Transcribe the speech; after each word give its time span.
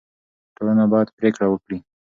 ټولنه 0.55 0.83
باید 0.91 1.15
پرېکړه 1.17 1.47
وکړي. 1.49 1.77